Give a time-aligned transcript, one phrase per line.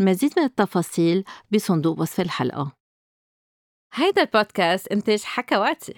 [0.00, 2.72] المزيد من التفاصيل بصندوق وصف الحلقة.
[3.94, 5.94] هيدا البودكاست إنتاج حكواتي.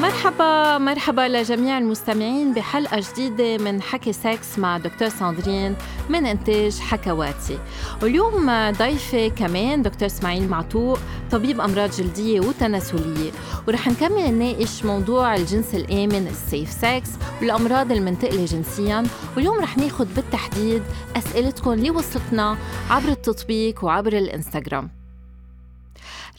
[0.00, 5.76] مرحبا مرحبا لجميع المستمعين بحلقة جديدة من حكي سكس مع دكتور ساندرين
[6.08, 7.58] من إنتاج حكواتي.
[8.02, 10.98] واليوم ضيفة كمان دكتور إسماعيل معتوق
[11.30, 13.30] طبيب أمراض جلدية وتناسلية.
[13.68, 17.10] ورح نكمل نناقش موضوع الجنس الآمن ال safe sex
[17.40, 19.04] والأمراض المنتقلة جنسيا.
[19.36, 20.82] واليوم رح ناخد بالتحديد
[21.16, 22.56] أسئلتكم اللي وصلتنا
[22.90, 24.95] عبر التطبيق وعبر الإنستغرام.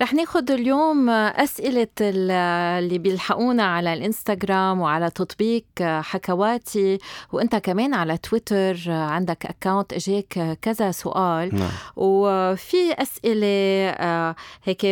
[0.02, 6.98] رح ناخد اليوم أسئلة اللي بيلحقونا على الإنستغرام وعلى تطبيق حكواتي
[7.32, 11.56] وأنت كمان على تويتر عندك أكاونت إجاك كذا سؤال.
[11.56, 11.70] نعم.
[11.96, 13.48] وفي أسئلة
[13.90, 14.86] آه، هيك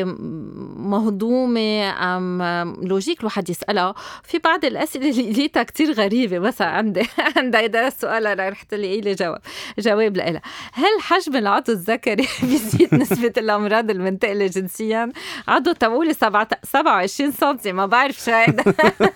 [0.77, 2.41] مهضومة أم
[2.81, 3.93] logic الواحد يسألها.
[4.23, 7.03] في بعض الأسئلة اللي لقيتها كتير غريبة مثلا عندي
[7.37, 9.41] عندي هيدا السؤال رحت لي لي جواب
[9.79, 10.41] جواب لها
[10.73, 15.11] هل حجم العضو الذكري بيزيد نسبة الأمراض المنتقلة جنسيا حاليا
[15.47, 18.63] عضو طولي 27 سم ما بعرف شو هيدا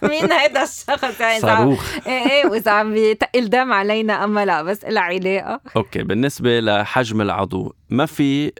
[0.03, 4.85] مين هيدا الشخص يعني صاروخ إيه إيه واذا عم بيتقل دم علينا اما لا بس
[4.85, 8.51] لها علاقه okay بالنسبة لحجم العضو ما في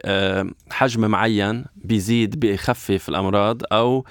[0.70, 4.04] حجم معين بيزيد بيخفف الامراض أو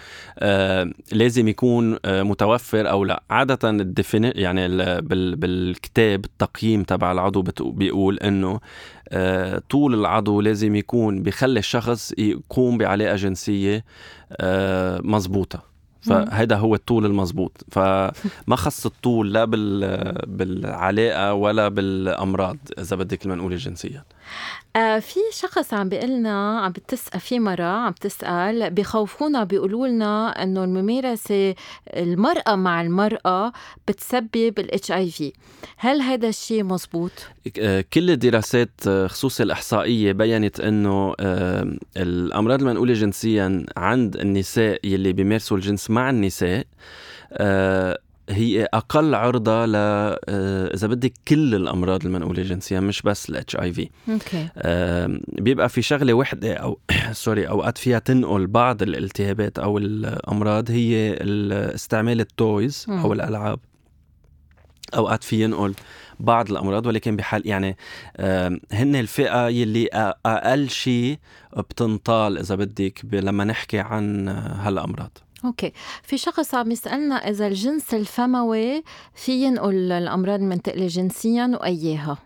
[1.12, 4.68] لازم يكون متوفر أو لا عاده الديفيني يعني
[5.36, 8.60] بالكتاب التقييم تبع العضو بيقول انه
[9.70, 13.86] طول العضو لازم يكون بخلي الشخص يقوم بعلاقة جنسية
[15.04, 15.64] مزبوطه
[16.02, 17.66] فهذا هو الطول المزبوط.
[17.72, 19.46] فما خص الطول لا
[20.26, 24.04] بالعلاقة ولا بالأمراض إذا بدك المنقوله جنسيا.
[24.76, 30.44] آه في شخص عم بيقول لنا عم بتسأل في مرة عم تسأل بخوفونا بيقولوا لنا
[30.44, 31.56] إنه الممارسة
[31.88, 33.52] المرأة مع المرأة
[33.88, 35.34] بتسبب ال HIV
[35.78, 37.12] هل هذا الشيء مزبوط؟
[37.60, 38.72] آه، كل الدراسات
[39.08, 46.66] خصوصا الإحصائية بينت إنه آه، الأمراض المنقولة جنسيا عند النساء يلي بيمارسوا الجنس مع النساء
[48.30, 53.90] هي أقل عرضة ل آه، إذا بدك كل الأمراض المنقولة جنسيا مش بس ال HIV
[55.28, 56.80] بيبقى في شغلة وحدة أو
[57.12, 61.18] sorry أوقات فيها تنقل بعض الالتهابات أو الأمراض هي
[61.76, 63.60] استعمال ال toys أو الألعاب.
[64.96, 65.74] أوقات في ينقل
[66.20, 67.78] بعض الأمراض ولكن بحال يعني
[68.72, 69.88] هن الفئة يلي
[70.26, 71.18] أقل شيء
[71.58, 75.18] بتنطال إذا بدك لما نحكي عن هالأمراض.
[75.46, 75.72] okay.
[76.04, 78.84] في شخص عم يسألنا إذا الجنس الفموي
[79.16, 82.18] في ينقل الأمراض المنتقله جنسيا وأياها؟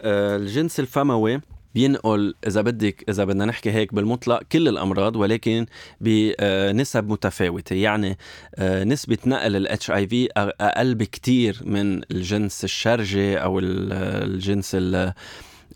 [0.00, 1.40] أه الجنس الفموي
[1.74, 5.66] بينقل إذا بدك إذا بدنا نحكي هيك بالمطلق كل الأمراض ولكن
[6.00, 7.76] بنسب متفاوتة.
[7.76, 8.18] يعني
[8.54, 15.14] آه، نسبة نقل ال HIV أقل بكثير من الجنس الشرجي أو الجنس آه،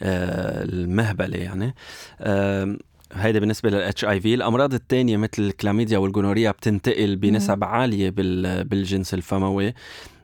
[0.03, 1.75] المهبلي يعني.
[3.13, 8.11] هيدا بالنسبة لل HIV الأمراض الثانية مثل الكلاميديا وال gonorrhea بتنتقل بنسب عالية
[8.63, 9.75] بالجنس الفموي.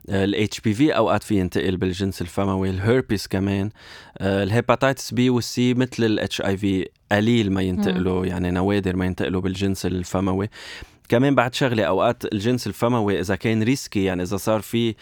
[0.09, 2.69] ال HPV أوقات في ينتقل بالجنس الفموي.
[2.69, 3.69] الهيربيس كمان.
[4.17, 9.05] آه، ال hepatitis B وال C مثل ال HIV قليل ما ينتقلوا يعني نوادر ما
[9.05, 10.49] ينتقلوا بالجنس الفموي.
[11.13, 14.95] كمان بعد شغلة أوقات الجنس الفموي إذا كان risky يعني إذا صار في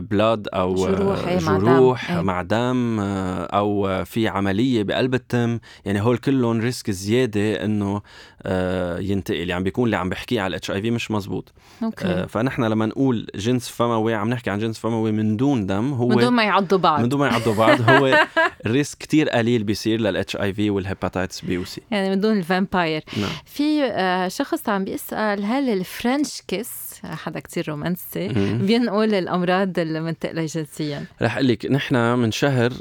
[0.00, 2.20] blood أو جروح, إيه، جروح إيه.
[2.20, 8.02] مع دم آه، أو في عملية بقلب التم يعني هول كلهم risk زيادة إنه
[8.42, 12.06] آه، ينتقل يعني بيكون اللي عم بحكيه على ال HIV مش مزبوط أوكي.
[12.06, 16.08] آه، فنحن لما نقول جنس فموي عم نحكي عن جنس فموي من دون دم هو
[16.08, 18.26] من دون ما يعضوا بعض من دون ما يعضوا بعض هو
[18.66, 22.38] ال risk كتير قليل بيصير لل HIV وال hepatitis B و C يعني من دون
[22.38, 23.30] ال vampire نعم.
[23.44, 23.86] في
[24.30, 26.70] شخص عم بيسأل هل ال French kiss
[27.04, 28.28] حدا كتير رومانسي
[28.62, 32.72] بينقل الأمراض المنتقله جنسيا رح أقول لك نحن من شهر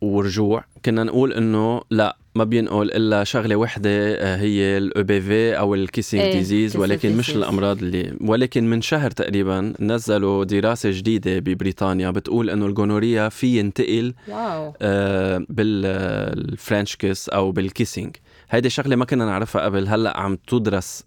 [0.00, 5.74] ورجوع كنا نقول إنه لا ما بينقل إلا شغلة وحدة آه، هي ال EBV أو
[5.74, 11.38] ال kissing إيه disease ولكن مش الأمراض اللي ولكن من شهر تقريبا نزلوا دراسة جديدة
[11.38, 14.74] ببريطانيا بتقول إنه ال gonorrhea في ينتقل wow.
[14.82, 18.16] آه بال French kiss أو بال kissing
[18.52, 19.88] هيدي شغلة ما كنا نعرفها قبل.
[19.88, 21.04] هلأ عم تدرس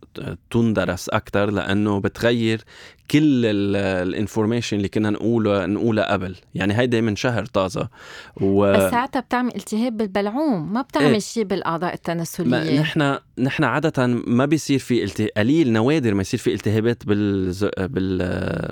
[0.51, 2.63] تندرس أكثر لأنه بتغير
[3.12, 6.36] كل ال information اللي كنا نقوله نقولها قبل.
[6.56, 7.90] يعني هيدي من شهر طازة.
[8.42, 8.74] و...
[8.74, 12.80] بس ساعتها بتعمل التهاب بالبلعوم ما بتعمل إيه؟ شيء بالأعضاء التناسلية.
[12.81, 17.54] نحن نحن عادة ما بيصير في التهاب قليل نوادر ما يصير في التهابات بال...
[17.80, 18.18] بال...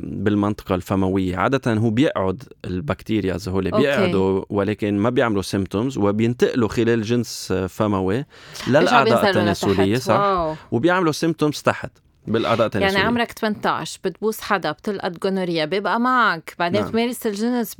[0.01, 1.37] بالمنطقة الفموية.
[1.37, 8.25] عادة هو بيقعد البكتيريا هول بيقعدوا ولكن ما بيعملوا symptoms وبينتقلوا خلال جنس فموي
[8.67, 10.55] للأعضاء التناسلية صح؟ wow.
[10.71, 11.91] وبيعملوا symptoms تحت.
[12.27, 16.55] بالاعضاء التناسليه يعني عمرك 18 بتبوس حدا بتلقط gonorrhea بيبقى معك.
[16.59, 16.89] بعدين نعم.
[16.89, 17.75] بتمارس الجنس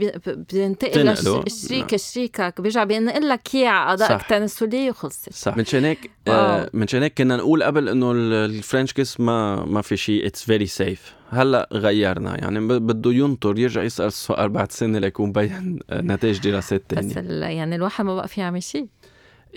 [0.53, 1.13] بينتقل
[1.47, 1.97] لشريك نعم.
[1.97, 3.69] شريكك بيرجع بينقل لك إياه.
[3.69, 5.33] على اعضائك التناسليه وخلصت.
[5.33, 5.57] صح.
[5.57, 6.69] من هيك آه.
[6.73, 10.65] من هيك كنا نقول قبل إنه ال French kiss ما ما في شيء it's very
[10.65, 12.41] safe هلأ غيرنا.
[12.41, 17.75] يعني بده ينطر يرجع يسأل السؤال بعد سنة ليكون بين نتائج دراسات ثانية بس يعني
[17.75, 18.87] الواحد ما بقى في يعمل شيء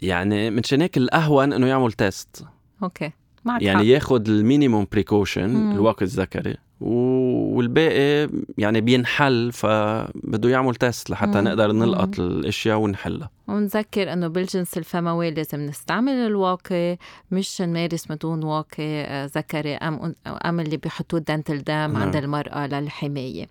[0.02, 2.44] يعني من هيك الأهون إنه يعمل تيست
[2.82, 3.12] أوكي.
[3.46, 3.84] معك يعني حق.
[3.84, 8.28] ياخذ ال minimum precaution الواقي الذكري والباقي
[8.58, 11.48] يعني بينحل فبده يعمل test لحتى مم.
[11.48, 12.26] نقدر نلقط مم.
[12.26, 16.98] الأشياء ونحلها ونذكر إنه بالجنس الفموي لازم نستعمل الواقي
[17.30, 22.02] مش نمارس بدون واقي آه، ذكري أم أم اللي بيحطوه dental dam نعم.
[22.02, 23.46] عند المرأة للحماية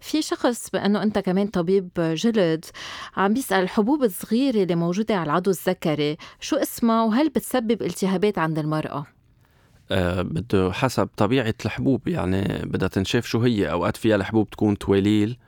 [0.00, 2.64] في شخص بأنه أنت كمان طبيب جلد
[3.16, 8.58] عم بيسأل الحبوب الصغيره اللي موجودة على العضو الذكري شو اسمها وهل بتسبب التهابات عند
[8.58, 9.06] المرأة
[10.22, 13.70] بده حسب طبيعة الحبوب يعني بدها تنشاف شو هي.
[13.70, 15.38] أوقات فيها الحبوب تكون تواليل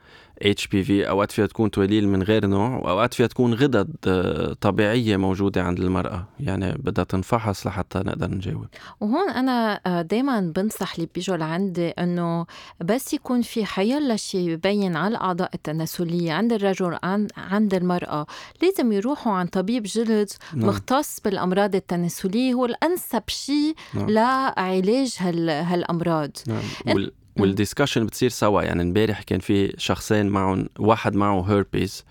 [0.41, 4.53] اتش بي في أوقات فيها تكون توليل من غير نوع وأوقات فيها تكون غدد آه،
[4.61, 8.65] طبيعية موجودة عند المرأة يعني بدها تنفحص لحتى نقدر نجاوب
[9.01, 12.45] وهون أنا آه، دائما بنصح اللي بيجوا لعندي إنه
[12.79, 16.97] بس يكون في حيلا شيء يبين على الأعضاء التناسلية عند الرجل
[17.37, 18.25] عند المرأة
[18.61, 20.69] لازم يروحوا عند طبيب جلد نعم.
[20.69, 24.09] مختص بالأمراض التناسلية هو الأنسب شيء نعم.
[24.09, 27.11] لعلاج هالأمراض نعم.
[27.39, 28.61] وال discussion بتصير سوا.
[28.61, 32.05] يعني امبارح كان في شخصين معهم واحد معه هيربيز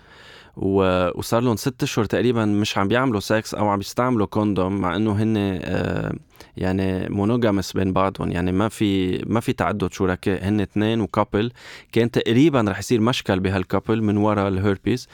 [0.57, 5.11] وصار لهم ست أشهر تقريبا مش عم بيعملوا سكس أو عم يستعملوا condom مع إنه
[5.11, 6.13] هن آه،
[6.57, 8.31] يعني monogamous بين بعضهم.
[8.31, 11.51] يعني ما في ما في تعدد شركاء هن اثنين و couple
[11.91, 15.07] كان تقريبا رح يصير مشكل بهال couple من وراء الهيربيز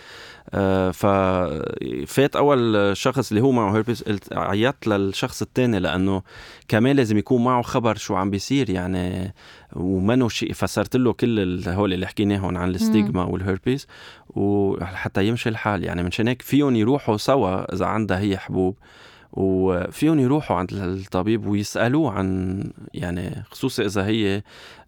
[0.93, 6.21] ففات أول شخص اللي هو معه هيربيز قلت عيطت للشخص الثاني لأنه
[6.67, 9.33] كمان لازم يكون معه خبر شو عم بيصير يعني
[9.73, 13.87] ومنه شيء فسرت له كل هول اللي حكيناهم عن ال stigma وال herpes
[14.29, 18.77] وحتى يمشي الحال يعني من هيك فيهم يروحوا سوا إذا عندها هي حبوب
[19.31, 22.63] وفيهم يروحوا عند الطبيب ويسألوه عن
[22.93, 24.43] يعني خصوصي إذا هي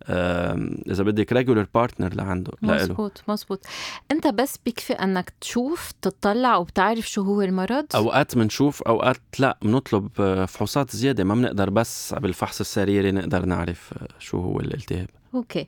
[0.07, 3.65] إذا بدك regular partner لعنده مزبوط مزبوط
[4.11, 10.09] أنت بس بكفي أنك تشوف تطلع وبتعرف شو هو المرض؟ أوقات بنشوف أوقات لا بنطلب
[10.19, 11.23] آه، فحوصات زيادة.
[11.23, 15.07] ما بنقدر بس بالفحص السريري نقدر نعرف آه، شو هو الالتهاب.
[15.35, 15.67] أوكي.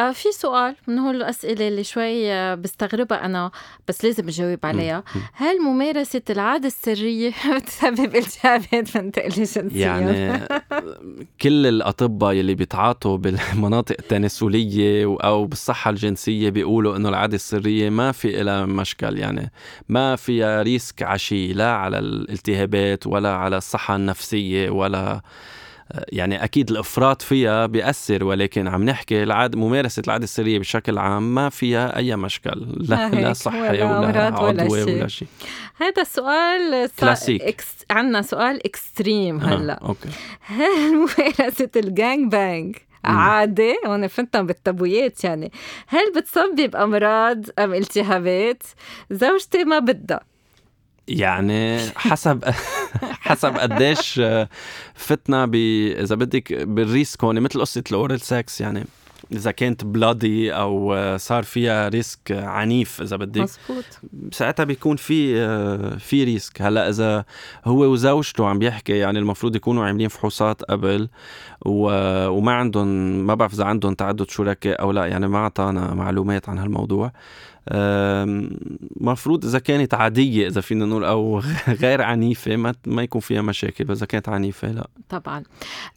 [0.00, 3.50] آه في سؤال من هول الأسئلة اللي شوي آه، بستغربها أنا
[3.88, 5.04] بس لازم أجاوب عليها.
[5.32, 10.40] هل ممارسة العادة السرية بتسبب التهابات منطقه الجنسيه يعني
[11.42, 13.16] كل الأطباء يلي بيتعاطوا
[13.70, 19.52] بالمناطق التناسلية أو بالصحة الجنسية بيقولوا إنه العادة السرية ما في لها مشكل يعني.
[19.88, 25.20] ما فيها ريسك عشي لا على الالتهابات ولا على الصحة النفسية ولا
[26.08, 31.48] يعني أكيد الإفراط فيها بيأثر ولكن عم نحكي العاد ممارسة العادة السرية بشكل عام ما
[31.48, 32.66] فيها أي مشكل.
[32.76, 35.28] لا لا صحي ولا عضوي ولا شيء.
[35.76, 37.42] هذا السؤال classic.
[37.42, 37.66] ex...
[37.90, 39.82] عندنا سؤال extreme آه، هلأ.
[39.82, 39.88] آه.
[39.88, 40.08] أوكي.
[40.40, 45.52] هل ممارسة ال gang bang عادة وأنا فهمتها بالتبويات يعني.
[45.86, 48.62] هل بتسبب أمراض أم التهابات؟
[49.10, 50.20] زوجتي ما بدها.
[51.08, 52.44] يعني حسب
[53.28, 54.20] حسب قديش
[54.94, 55.54] فتنا ب
[56.00, 58.84] إذا بدك بال risk هون مثل قصة ال oral sex يعني.
[59.32, 63.40] إذا كانت بلادي أو صار فيها risk عنيف إذا بدك.
[63.40, 63.84] مزبوط
[64.32, 65.34] ساعتها بيكون في
[65.98, 67.24] في ريسك هلأ إذا
[67.64, 71.08] هو وزوجته عم بيحكي يعني المفروض يكونوا عاملين فحوصات قبل
[71.66, 72.86] وما عندهم
[73.26, 77.12] ما بعرف إذا عندهم تعدد شركاء أو لا يعني ما أعطانا معلومات عن هالموضوع.
[79.00, 81.42] مفروض إذا كانت عادية إذا فينا نقول أو
[81.82, 84.86] غير عنيفة ما ما يكون فيها مشاكل بس إذا كانت عنيفة لا.
[85.08, 85.42] طبعا.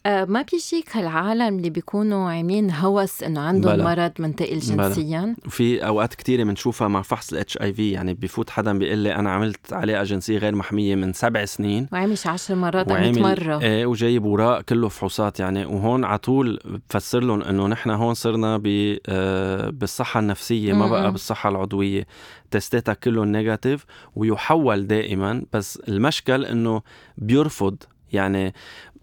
[0.06, 3.84] أه ما بيجيك هالعالم اللي بيكونوا عاملين هوس إنه عندهم بلا.
[3.84, 8.98] مرض منتقل جنسيا؟ وفي أوقات كثيره بنشوفها مع فحص ال HIV يعني بفوت حدا بيقول
[8.98, 11.88] لي أنا عملت علاقه جنسية غير محمية من سبع سنين.
[11.92, 13.60] وعامل 10 مرات أو 100 مرة.
[13.62, 15.64] إيه وجايب وراء كله فحوصات يعني.
[15.64, 16.58] وهون على طول
[16.90, 18.62] بفسر لهم إنه نحن هون صرنا
[19.08, 22.06] آه، بالصحة النفسية ما بقى بالصحة العضوية.
[22.50, 23.84] تستاتها كلهم negative
[24.16, 25.42] ويحول دائما.
[25.52, 26.82] بس المشكل إنه
[27.18, 27.76] بيرفض.
[28.12, 28.54] يعني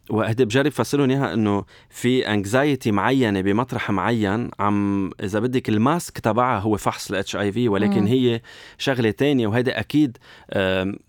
[0.09, 6.19] وهدي بجرب فسرهم إياها إنه في anxiety معينة بمطرح معين عم إذا بدك ال mask
[6.19, 8.07] تبعها هو فحص ال HIV ولكن مم.
[8.07, 8.41] هي
[8.77, 9.47] شغلة تانية.
[9.47, 10.17] وهيدا أكيد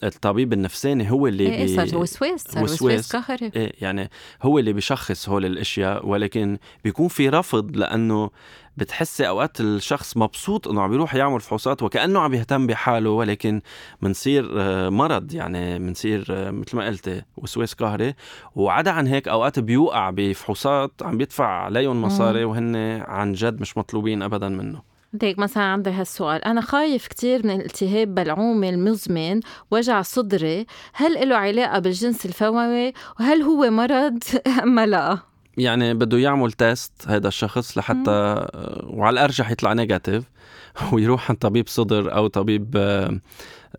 [0.05, 4.11] الطبيب النفساني هو اللي إيه, إيه، صار وسواس صار وسواس قهري إيه يعني
[4.43, 6.07] هو اللي بيشخص هول الأشياء.
[6.07, 8.31] ولكن بيكون في رفض لأنه
[8.76, 13.61] بتحسي أوقات الشخص مبسوط إنه عم يروح يعمل فحوصات وكأنه عم يهتم بحاله ولكن
[14.02, 18.14] منصير آه، مرض يعني منصير آه، مثل ما قلت وسواس قهري.
[18.57, 22.76] وعدا عن هيك أوقات بيوقع بفحوصات عم بيدفع عليهم مصاري وهن
[23.07, 24.83] عن جد مش مطلوبين ابدا منه.
[25.12, 26.45] ديك مثلا عندي هالسؤال.
[26.45, 30.67] أنا خايف كتير من التهاب بلعومي المزمن وجع صدري.
[30.93, 34.19] هل له علاقة بالجنس الفموي وهل هو مرض
[34.62, 38.47] أم لا؟ يعني بده يعمل test هذا الشخص لحتى
[38.85, 40.25] وعلى الأرجح يطلع negative
[40.93, 43.21] ويروح عند طبيب صدر أو طبيب آه،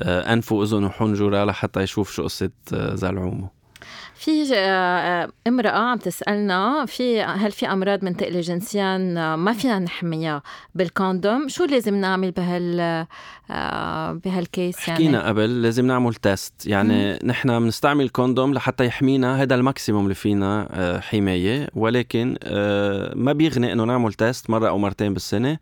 [0.02, 3.63] آه، أنف وأذن وحنجرة لحتى يشوف شو قصة آه، زلعومه
[4.16, 8.98] في آه، امرأة عم تسألنا في هل في أمراض منتقلة جنسيا
[9.36, 10.42] ما فينا نحميها
[10.76, 11.48] بال condom.
[11.48, 12.80] شو لازم نعمل بهال
[13.52, 16.54] آه، بهال case يعني؟ حكينا قبل لازم نعمل test.
[16.66, 19.42] يعني نحن بنستعمل condom لحتى يحمينا.
[19.42, 21.70] هذا ال maximum اللي فينا آه، حماية.
[21.76, 22.38] ولكن
[23.16, 25.58] ما بيغني إنه نعمل test مرة أو مرتين بالسنة.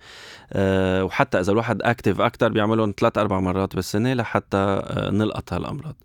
[1.03, 5.95] وحتى إذا الواحد active أكثر بيعملهم ثلاث أربع مرات بالسنة لحتى نلقط هالأمراض.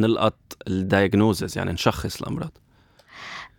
[0.00, 0.34] نلقط
[0.68, 2.50] ال diagnosis يعني نشخص الأمراض.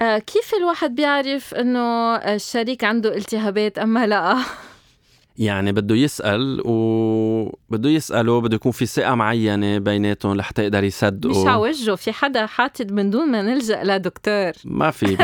[0.01, 4.37] آه كيف الواحد بيعرف إنه الشريك عنده التهابات اما لا؟
[5.37, 11.41] يعني بده يسأل وبده يسأله بده يكون في ثقة معينة بيناتهم لحتى يقدر يصدقه.
[11.41, 14.51] مش على وجهه في حدا حاطط من دون ما نلجأ لدكتور.
[14.65, 15.05] ما في.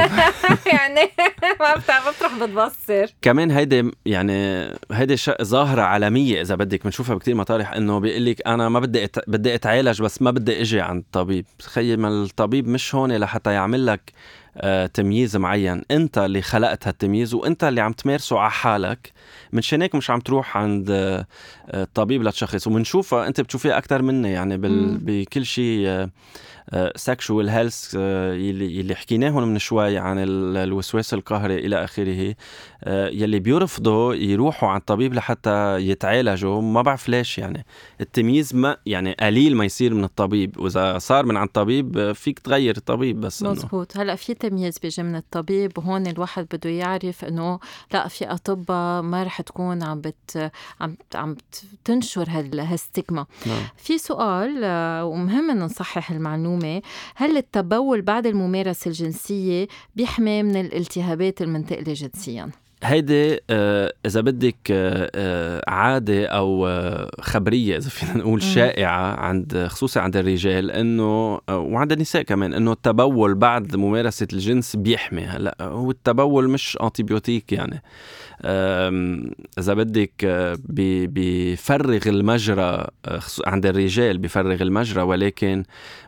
[0.73, 1.11] يعني
[1.59, 1.75] ما
[2.11, 3.05] بتروح بتبصر.
[3.21, 8.69] كمان هيدي يعني هيدي ظاهرة عالمية إذا بدك بنشوفها بكثير مطارح إنه بيقول لك أنا
[8.69, 9.29] ما بدي أت...
[9.29, 13.85] بدي أتعالج بس ما بدي أجي عند الطبيب تخيل ما الطبيب مش هون لحتى يعمل
[13.85, 14.13] لك
[14.93, 15.81] تمييز معين.
[15.91, 19.11] انت اللي خلقت هالتمييز وانت اللي عم تمارسه على حالك.
[19.51, 21.25] من هيك مش عم تروح عند آه،
[21.73, 26.09] الطبيب لتشخص وبنشوفها انت بتشوفيها أكثر مني يعني بكل شيء آه،
[26.95, 32.35] sexual health يلي يلي حكيناهم من شوي عن الوسواس القهري إلى آخره.
[32.83, 36.61] آه، يلي بيرفضوا يروحوا عند الطبيب لحتى يتعالجوا.
[36.61, 37.65] ما بعرف ليش يعني.
[38.01, 40.59] التمييز ما يعني قليل ما يصير من الطبيب.
[40.59, 43.97] وإذا صار من عند الطبيب آه، فيك تغير الطبيب بس مزبوط.
[43.97, 45.77] هلأ في تمييز بيجي من الطبيب.
[45.77, 47.59] وهون الواحد بده يعرف إنه
[47.93, 50.51] لأ في أطباء ما رح تكون عم بت
[50.81, 51.35] عم عم
[51.85, 53.25] تنشر هالستيغما.
[53.45, 53.63] نعم.
[53.77, 56.60] في سؤال آه، ومهم إنه نصحح المعلومة
[57.15, 62.51] هل التبول بعد الممارسة الجنسية بيحمي من الالتهابات المنتقله جنسيا؟
[62.83, 66.67] هيدي آه إذا بدك آه, آه، عادة أو
[67.21, 73.35] خبرية إذا فينا نقول شائعة عند خصوصا عند الرجال إنه وعند النساء كمان إنه التبول
[73.35, 75.21] بعد ممارسة الجنس بيحمي.
[75.21, 77.81] هلأ هو التبول مش انتيبيوتيك يعني.
[79.59, 80.25] إذا بدك
[81.09, 82.87] بيفرغ المجرى
[83.45, 85.63] عند الرجال بيفرغ المجرى ولكن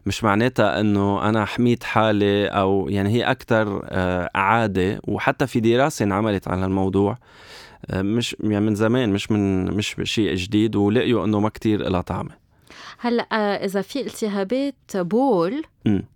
[0.06, 3.86] مش معناتها إنه أنا حميت حالي أو يعني هي أكثر
[4.36, 5.00] عادة.
[5.08, 7.18] وحتى في دراسة انعملت على هالموضوع.
[7.90, 12.02] آه، مش يعني من زمان مش من مش شيء جديد ولقيوا إنه ما كتير لها
[12.02, 12.32] طعمة.
[13.00, 15.64] هلأ آه، إذا في التهابات بول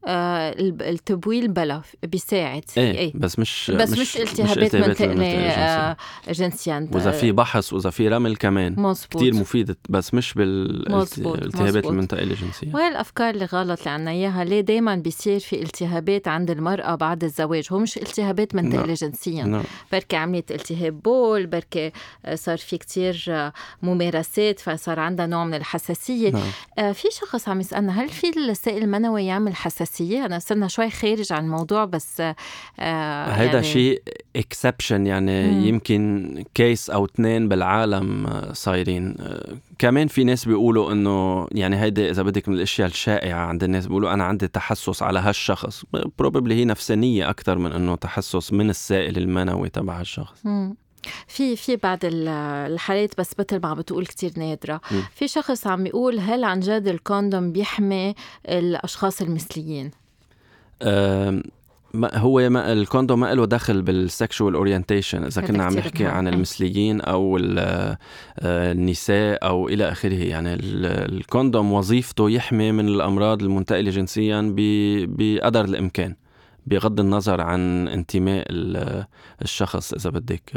[0.07, 2.63] آه التبويل بلا بيساعد.
[2.77, 3.12] إيه, إيه.
[3.15, 5.97] بس مش بس مش, مش التهابات منتقله آه
[6.29, 8.75] جنسيا وإذا في بحث وإذا في رمل كمان.
[8.77, 9.15] مزبوط.
[9.15, 14.43] كثير مفيد بس مش بالالتهابات المنتقله جنسيا وهي الأفكار اللي غلط اللي عنا إياها.
[14.43, 18.93] ليه دائما بيصير في التهابات عند المرأة بعد الزواج؟ هو مش التهابات منتقله نعم.
[18.93, 19.63] جنسيا نعم.
[19.91, 21.91] بركي عملت التهاب بول بركي
[22.25, 26.29] آه، صار في كتير آه، ممارسات فصار عندها نوع من الحساسية.
[26.29, 26.43] نعم.
[26.79, 31.33] آه في شخص عم يسألنا هل في السائل المنوي يعمل الحساسية أنا صرنا شوي خارج
[31.33, 33.63] عن الموضوع بس آه هذا يعني...
[33.63, 34.01] شيء
[34.36, 35.65] exception يعني مم.
[35.65, 39.15] يمكن case أو اثنين بالعالم صايرين
[39.79, 44.13] كمان في ناس بيقولوا إنه يعني هيدي إذا بدك من الأشياء الشائعة عند الناس بيقولوا
[44.13, 45.83] أنا عندي تحسس على هالشخص
[46.19, 50.75] probably هي نفسانية أكثر من إنه تحسس من السائل المنوي تبع هالشخص مم.
[51.27, 54.81] في في بعض الحالات بس مثل ما عم بتقول كتير نادرة.
[54.91, 55.01] م.
[55.15, 58.15] في شخص عم يقول هل عن جد ال condom بيحمي
[58.49, 59.91] الأشخاص المثليين؟
[61.93, 66.05] ما هو ما ال condom ما له دخل بال sexual orientation إذا كنا عم نحكي
[66.05, 67.37] عن المثليين أو
[68.41, 70.23] النساء أو إلى آخره.
[70.23, 74.53] يعني ال condom وظيفته يحمي من الأمراض المنتقلة جنسيا
[75.07, 76.15] بقدر الإمكان
[76.65, 78.45] بغض النظر عن انتماء
[79.41, 80.51] الشخص إذا بدك.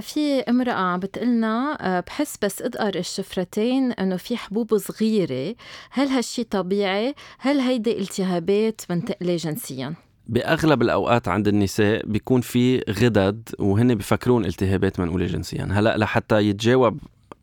[0.00, 5.54] في امرأة عم بتقلنا آه، بحس بس ادقر الشفرتين انه في حبوب صغيرة
[5.90, 9.94] هل هالشي طبيعي؟ هل هيدي التهابات منتقلة جنسيا؟
[10.26, 16.98] بأغلب الأوقات عند النساء بيكون في غدد وهن بفكرون التهابات منقولة جنسيا هلأ لحتى يتجاوب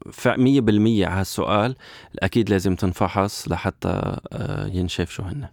[0.08, 1.76] 100% على هالسؤال
[2.20, 5.48] أكيد لازم تنفحص لحتى آه، ينشاف شو هن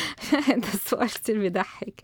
[0.48, 1.94] هذا السؤال كثير بيضحك.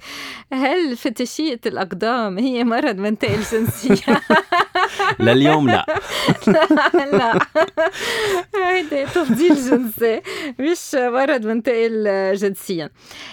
[0.52, 4.21] هل فتشية الأقدام هي مرض منتقل جنسيا؟
[5.21, 5.87] لليوم لا.
[7.12, 7.38] لا
[8.54, 10.23] هيدي تفضيل جنسي.
[10.59, 12.90] مش مرض منتقل جنسيا.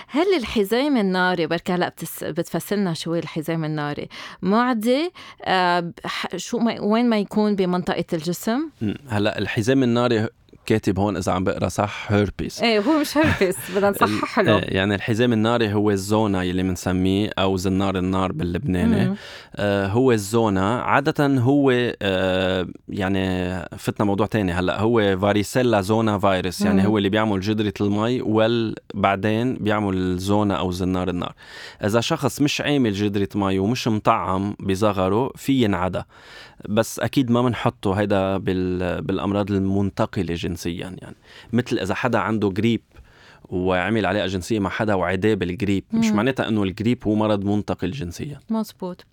[0.07, 4.09] هل الحزام الناري بركي هلا بتفسرنا شو الحزام الناري.
[4.41, 5.11] معدي
[5.45, 5.91] آه،
[6.35, 8.69] شو ما وين ما يكون بمنطقة الجسم؟
[9.07, 10.27] هلا الحزام الناري
[10.65, 14.57] كاتب هون إذا عم بقرأ صح هيربيس إيه هو مش هيربيس بدنا نصحح له.
[14.57, 19.15] إيه، يعني الحزام الناري هو الزونا يلي بنسميه أو زنار النار باللبناني.
[19.55, 20.81] آه هو الزونا.
[20.81, 24.81] عادة هو آه يعني فتنا موضوع تاني هلأ.
[24.81, 26.87] هو فاريسيلا زونا فيروس يعني مم.
[26.87, 31.33] هو اللي بيعمل جدرة المي وبعدين بيعمل زونا أو زنار النار.
[31.83, 36.01] إذا شخص مش عامل جدرة مي ومش مطعم بصغره في ينعدى.
[36.69, 40.54] بس أكيد ما بنحطه هيدا بالأمراض المنتقلة جنسيا.
[40.65, 41.15] يعني.
[41.53, 42.81] مثل إذا حدا عنده جريب
[43.49, 48.39] وعمل علاقه جنسيه مع حدا وعداه بالجريب مش معناتها إنه الجريب هو مرض منتقل جنسيا.
[48.49, 49.05] مزبوط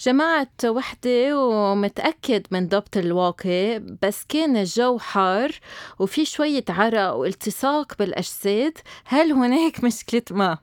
[0.00, 5.50] جماعة وحدة ومتأكد من ضبط الواقع بس كان الجو حار
[5.98, 10.58] وفي شوية عرق والتصاق بالأجساد هل هناك مشكلة ما؟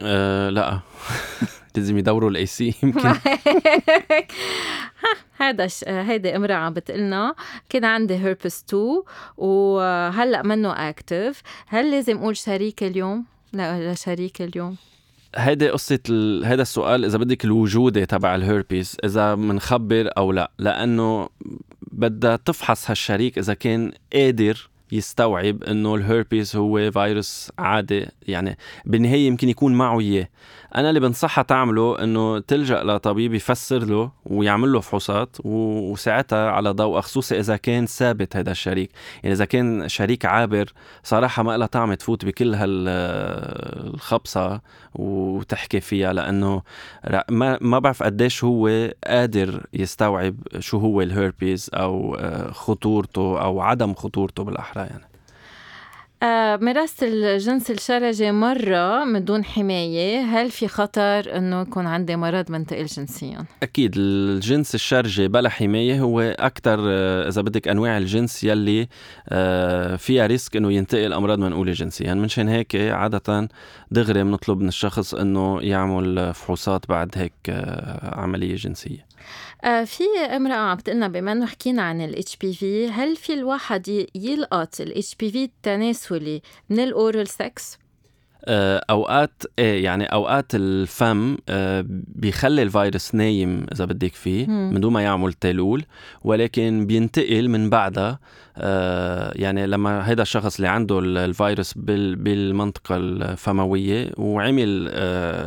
[0.00, 0.80] أه لا.
[1.78, 3.12] لازم يدوروا الأي سي يمكن
[5.38, 5.68] هذا.
[5.86, 7.34] هيدي امرأة عم بتقلنا
[7.68, 9.02] كان عندي هيربس 2
[9.36, 14.76] وهلأ منه اكتف هل لازم أقول شريك اليوم؟ لا لشريك اليوم
[15.36, 16.44] هيدي قصة ال...
[16.44, 21.28] هيدا السؤال إذا بدك الوجودة تبع الهيربيس إذا منخبر أو لا لأنه
[21.92, 28.06] بدها تفحص هالشريك إذا كان قادر يستوعب إنه الهيربيس هو فيروس عادي.
[28.28, 30.28] يعني بالنهاية يمكن يكون معه إياه.
[30.74, 37.00] أنا اللي بنصحها تعمله إنه تلجأ لطبيب يفسر له ويعمل له فحوصات وساعتها على ضوء
[37.00, 38.90] خصوصي إذا كان ثابت هذا الشريك.
[39.22, 44.60] يعني إذا كان شريك عابر صراحة ما لها طعم تفوت بكل هالخبصه
[44.94, 46.62] وتحكي فيها لأنه
[47.30, 53.94] ما ما بعرف قديش هو قادر يستوعب شو هو الهيربيز أو آه، خطورته أو عدم
[53.94, 54.77] خطورته بالأحرى.
[54.84, 55.04] يعني.
[56.22, 60.20] آه مارست الجنس الشرجي مرة من دون حماية.
[60.20, 63.94] هل في خطر أنه يكون عندي مرض منتقل جنسيا؟ أكيد.
[63.96, 68.88] الجنس الشرجي بلا حماية هو أكثر آه، إذا بدك أنواع الجنس يلي
[69.28, 72.14] آه فيها risk أنه ينتقل أمراض منقولة جنسيا.
[72.14, 73.48] منشان هيك عادة
[73.90, 77.32] دغري بنطلب من الشخص أنه يعمل فحوصات بعد هيك
[78.02, 79.07] عملية جنسية.
[79.62, 85.14] في امرأة عم بتقلنا بما انه حكينا عن ال HPV هل في الواحد يلقط ال
[85.14, 87.78] HPV التناسلي من ال oral sex؟
[88.48, 94.92] آه، أوقات إيه يعني أوقات الفم آه، بيخلي الفيروس نايم إذا بدك فيه من دون
[94.92, 95.84] ما يعمل تلول
[96.24, 98.18] ولكن بينتقل من بعدها
[98.56, 104.90] آه، يعني لما هذا الشخص اللي عنده الفيروس بالمنطقة الفموية وعمل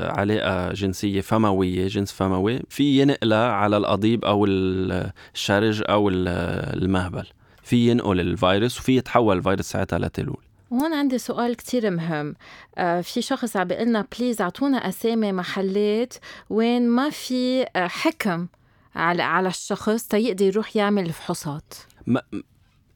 [0.09, 7.25] علاقة جنسية فموية جنس فموي في ينقلها على القضيب أو الشرج أو المهبل.
[7.63, 10.50] في ينقل الفيروس وفي يتحول الفيروس ساعتها لتلول.
[10.71, 12.35] وهون عندي سؤال كتير مهم.
[12.77, 16.13] آه في شخص عم بيقلنا بليز أعطونا أسامي محلات
[16.49, 18.47] وين ما في آه حكم
[18.95, 21.73] على على الشخص تيقدر يروح يعمل الفحوصات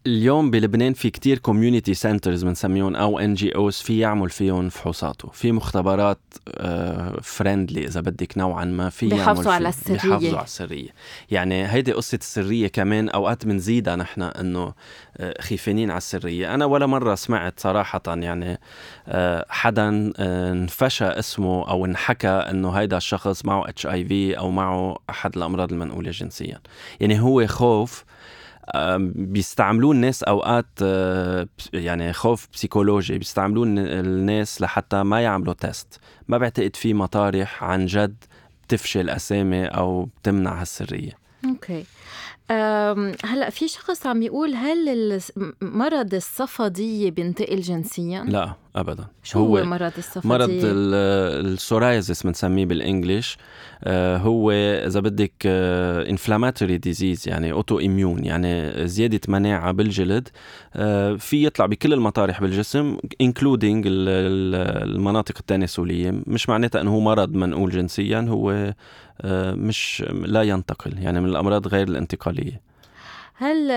[0.08, 6.20] اليوم بلبنان في كتير community centers بنسميهم أو NGOs في يعمل فيهم فحوصاته في مختبرات
[7.22, 9.94] friendly آه، إذا بدك نوعا ما في بيحافظوا على السرية.
[9.94, 10.90] بيحافظوا على السرية.
[11.32, 14.74] يعني هيدي قصة السرية كمان أوقات بنزيدها نحن إنه
[15.18, 16.54] آه، خيفانين على السرية.
[16.54, 18.60] أنا ولا مرة سمعت صراحة يعني
[19.08, 25.72] آه، حدا انفشى اسمه أو انحكى إنه هيدا الشخص معه HIV أو معه أحد الأمراض
[25.72, 26.60] المنقولة جنسيا.
[27.00, 28.06] يعني هو خوف
[29.16, 33.18] بيستعملوه الناس أوقات آه، يعني خوف psychology.
[33.18, 36.00] بيستعملوه الناس لحتى ما يعملوا test.
[36.28, 38.24] ما بعتقد في مطارح عن جد
[38.64, 41.12] بتفشي اسامي أو بتمنع هالسرية.
[41.46, 41.84] أوكي.
[43.26, 45.20] هلأ في شخص عم يقول هل
[45.62, 48.54] مرض الصدفية بينتقل جنسيا؟ لا.
[48.76, 49.06] ابدا.
[49.24, 53.38] شو هو, مرض الصدفية؟ مرض ال psoriasis بنسميه بال English
[53.84, 55.34] آه، هو إذا بدك
[56.10, 60.30] inflammatory آه، disease يعني autoimmune يعني زيادة مناعة بالجلد.
[60.76, 66.22] آه، في يطلع بكل المطارح بالجسم including المناطق التناسلية.
[66.28, 68.74] مش معناتها إنه هو مرض منقول جنسيا هو
[69.56, 72.62] مش لا ينتقل يعني من الأمراض غير الانتقالية.
[73.36, 73.68] هل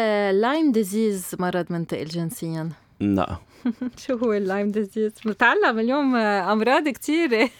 [0.40, 2.68] Lyme disease مرض منتقل جنسيا؟
[3.00, 3.36] لا.
[4.06, 7.48] شو هو ال Lyme disease؟ بنتعلم اليوم أمراض كثيره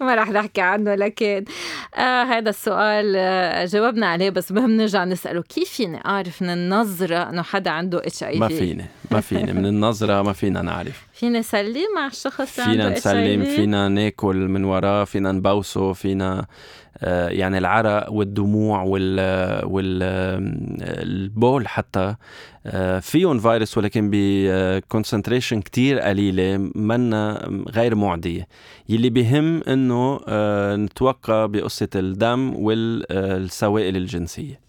[0.00, 1.44] ما رح نحكي عنه لكن
[1.94, 5.42] آه هذا السؤال آه جاوبنا عليه بس مهم نرجع نسأله.
[5.42, 9.52] كيف فيني أعرف من النظرة إنه حدا عنده اتش اي؟ ما فيني ما فيني.
[9.52, 11.06] من النظرة ما فينا نعرف.
[11.12, 16.46] فينا نسلم مع الشخص فينا نسلم فينا ناكل من وراه فينا نبوسه فينا
[17.28, 19.20] يعني العرق والدموع وال
[19.64, 22.14] والبول حتى
[22.66, 28.48] آه، فيهم فيروس ولكن بكونسنتريشن كتير قليلة منا غير معدية.
[28.88, 34.60] يلي بهم إنه آه، نتوقع بقصة الدم والسوائل الجنسية.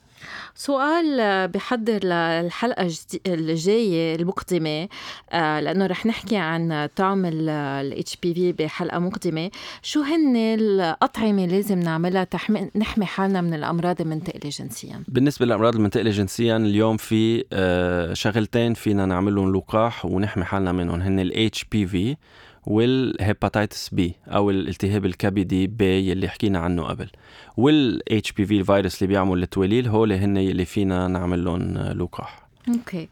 [0.56, 2.90] سؤال بحضر للحلقة
[3.28, 4.88] الجاية المقدمة
[5.32, 9.52] آه، لأنه رح نحكي عن طعم ال HPV بحلقة مقدمة.
[9.82, 16.12] شو هن الأطعمة لازم نعملها تحمي نحمي حالنا من الأمراض المنتقلة جنسيا؟ بالنسبة للأمراض المنتقلة
[16.12, 21.02] جنسيا اليوم في آه، شغلتين فينا نعملهم لقاح ونحمي حالنا منهم.
[21.02, 22.16] هن ال HPV
[22.66, 27.10] وال hepatitis B أو الالتهاب الكبدي بي اللي حكينا عنه قبل.
[27.58, 32.48] وال HPV الفيروس اللي بيعمل التوليل هول هن اللي فينا نعمل لهم لقاح.
[32.70, 33.08] okay.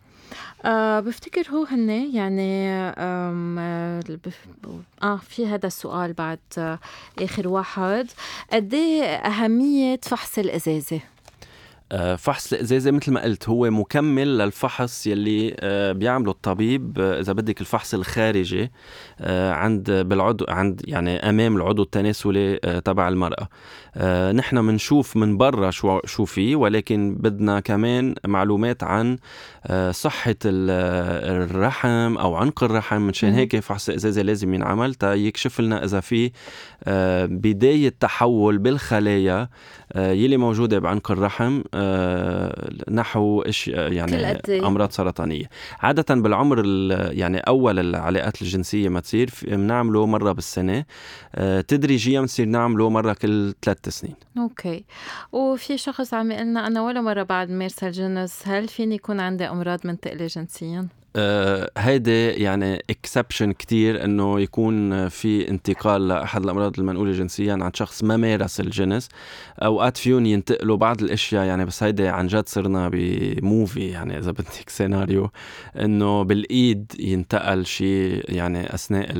[0.65, 3.99] أه بفتكر هو هن يعني آه
[5.29, 6.79] في هذا السؤال بعد آه
[7.21, 8.07] آخر واحد.
[8.53, 10.99] قد إيه أهمية فحص الأزازة؟
[12.17, 17.61] فحص الازازه مثل ما قلت هو مكمل للفحص يلي آه، بيعمله الطبيب آه، إذا بدك
[17.61, 18.71] الفحص الخارجي
[19.29, 23.47] عند بالعضو عند يعني أمام العضو التناسلي تبع المرأة.
[24.31, 29.17] نحن بنشوف من برا شو شو في ولكن بدنا كمان معلومات عن
[29.91, 33.01] صحة الرحم أو عنق الرحم.
[33.01, 34.95] منشان هيك فحص الازازه لازم ينعمل.
[34.95, 36.31] تا يكشف لنا إذا في
[37.27, 39.49] بداية تحول بالخلايا
[39.95, 41.61] يلي موجودة بعنق الرحم
[42.91, 45.45] نحو إش يعني أمراض سرطانية.
[45.79, 46.65] عادة بالعمر
[47.11, 50.85] يعني أول العلاقات الجنسية ما تصير بنعمله مرة بالسنة.
[51.35, 54.15] آه، تدريجيا بنصير نعمله مرة كل ثلاث سنين.
[54.37, 54.83] أوكي.
[55.31, 59.45] وفي شخص عم يقول لنا أنا ولا مرة بعد مارس الجنس هل فيني يكون عندي
[59.45, 61.00] أمراض منتقله جنسيا؟ آه
[61.77, 68.17] هيدي يعني exception كتير إنه يكون في انتقال لأحد الأمراض المنقولة جنسيا عن شخص ما
[68.17, 69.09] مارس الجنس.
[69.63, 74.31] أوقات فيهم ينتقلوا بعض الأشياء يعني بس هيدي عن جد صرنا ب movie يعني إذا
[74.31, 75.29] بدك سيناريو
[75.79, 79.11] إنه بالإيد ينتقل شيء يعني أثناء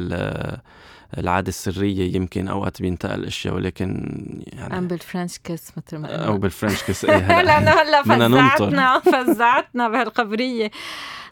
[1.17, 4.17] العادة السرية يمكن أوقات بينتقل أشياء ولكن
[4.53, 7.05] يعني أم بال French kiss مثل ما أو بال French kiss.
[7.05, 10.71] إيه هلا لأنه هلا فزعتنا فزعتنا بهالخبرية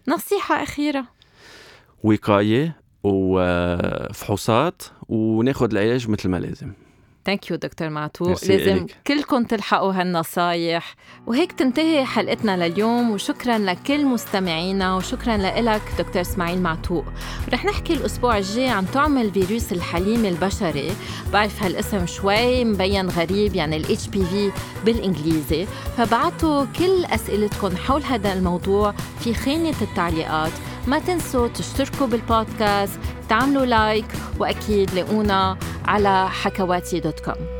[0.07, 1.05] نصيحة أخيرة.
[2.03, 6.71] وقاية وفحوصات وناخد العلاج مثل ما لازم.
[7.25, 8.95] thank you دكتور معتوق لازم إليك.
[9.07, 10.95] كلكم تلحقوا هالنصايح.
[11.27, 17.05] وهيك تنتهي حلقتنا لليوم وشكرا لكل مستمعينا وشكرا لك دكتور إسماعيل معتوق.
[17.53, 20.91] رح نحكي الأسبوع الجاي عن طعم الفيروس الحليمي البشري.
[21.33, 24.51] بعرف هالاسم شوي مبين غريب يعني ال HPV
[24.85, 25.65] بالإنجليزي.
[25.97, 30.51] فبعتوا كل أسئلتكم حول هذا الموضوع في خانة التعليقات.
[30.89, 32.99] ما تنسوا تشتركوا بالبودكاست
[33.29, 34.05] تعملوا like
[34.39, 37.58] وأكيد لاقونا على حكواتي dot com.